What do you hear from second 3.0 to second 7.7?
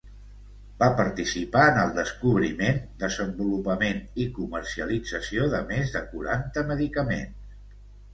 desenvolupament i comercialització de més de quaranta medicaments.